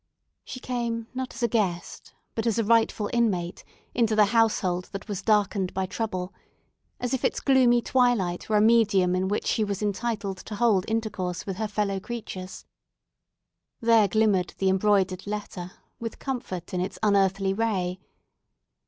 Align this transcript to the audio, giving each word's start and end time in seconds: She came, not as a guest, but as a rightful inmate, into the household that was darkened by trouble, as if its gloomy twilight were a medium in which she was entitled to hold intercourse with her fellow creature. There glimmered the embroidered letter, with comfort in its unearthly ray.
She 0.43 0.59
came, 0.59 1.05
not 1.13 1.35
as 1.35 1.43
a 1.43 1.47
guest, 1.47 2.15
but 2.33 2.47
as 2.47 2.57
a 2.57 2.63
rightful 2.63 3.07
inmate, 3.13 3.63
into 3.93 4.15
the 4.15 4.25
household 4.33 4.89
that 4.93 5.07
was 5.07 5.21
darkened 5.21 5.75
by 5.75 5.85
trouble, 5.85 6.33
as 6.99 7.13
if 7.13 7.23
its 7.23 7.39
gloomy 7.39 7.83
twilight 7.83 8.49
were 8.49 8.57
a 8.57 8.61
medium 8.61 9.15
in 9.15 9.27
which 9.27 9.45
she 9.45 9.63
was 9.63 9.83
entitled 9.83 10.37
to 10.37 10.55
hold 10.55 10.85
intercourse 10.87 11.45
with 11.45 11.57
her 11.57 11.67
fellow 11.67 11.99
creature. 11.99 12.47
There 13.79 14.07
glimmered 14.07 14.55
the 14.57 14.69
embroidered 14.69 15.27
letter, 15.27 15.73
with 15.99 16.17
comfort 16.17 16.73
in 16.73 16.81
its 16.81 16.97
unearthly 17.03 17.53
ray. 17.53 17.99